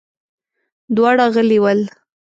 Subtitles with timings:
[0.95, 1.79] دواړه غلي ول.